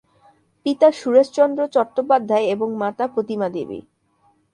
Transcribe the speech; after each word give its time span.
পিতা 0.65 0.87
সুরেশচন্দ্র 0.91 1.61
চট্টোপাধ্যায় 1.67 2.45
এবং 2.45 2.69
মাতা 2.75 3.05
প্রতিমা 3.07 3.47
দেবী। 3.49 3.79